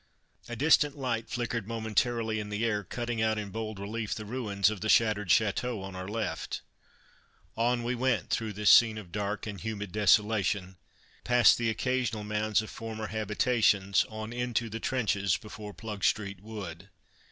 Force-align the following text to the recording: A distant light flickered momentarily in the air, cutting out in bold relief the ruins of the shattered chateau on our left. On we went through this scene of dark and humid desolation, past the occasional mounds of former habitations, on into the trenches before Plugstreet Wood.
A 0.49 0.55
distant 0.55 0.97
light 0.97 1.29
flickered 1.29 1.67
momentarily 1.67 2.39
in 2.39 2.49
the 2.49 2.65
air, 2.65 2.83
cutting 2.83 3.21
out 3.21 3.37
in 3.37 3.51
bold 3.51 3.77
relief 3.77 4.15
the 4.15 4.25
ruins 4.25 4.71
of 4.71 4.81
the 4.81 4.89
shattered 4.89 5.29
chateau 5.29 5.79
on 5.83 5.95
our 5.95 6.07
left. 6.07 6.61
On 7.55 7.83
we 7.83 7.93
went 7.93 8.31
through 8.31 8.53
this 8.53 8.71
scene 8.71 8.97
of 8.97 9.11
dark 9.11 9.45
and 9.45 9.61
humid 9.61 9.91
desolation, 9.91 10.77
past 11.23 11.59
the 11.59 11.69
occasional 11.69 12.23
mounds 12.23 12.63
of 12.63 12.71
former 12.71 13.09
habitations, 13.09 14.03
on 14.09 14.33
into 14.33 14.71
the 14.71 14.79
trenches 14.79 15.37
before 15.37 15.71
Plugstreet 15.71 16.41
Wood. 16.41 16.89